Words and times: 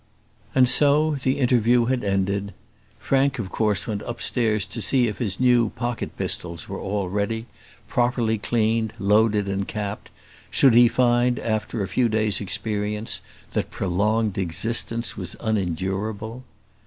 And 0.55 0.67
so 0.67 1.15
the 1.21 1.37
interview 1.37 1.85
had 1.85 2.03
ended. 2.03 2.55
Frank, 2.97 3.37
of 3.37 3.51
course, 3.51 3.85
went 3.85 4.01
upstairs 4.01 4.65
to 4.65 4.81
see 4.81 5.05
if 5.07 5.19
his 5.19 5.39
new 5.39 5.69
pocket 5.69 6.17
pistols 6.17 6.67
were 6.67 6.79
all 6.79 7.07
ready, 7.07 7.45
properly 7.87 8.39
cleaned, 8.39 8.93
loaded, 8.97 9.47
and 9.47 9.67
capped, 9.67 10.09
should 10.49 10.73
he 10.73 10.87
find, 10.87 11.37
after 11.37 11.83
a 11.83 11.87
few 11.87 12.09
days' 12.09 12.41
experience, 12.41 13.21
that 13.51 13.69
prolonged 13.69 14.39
existence 14.39 15.15
was 15.17 15.35
unendurable. 15.39 16.45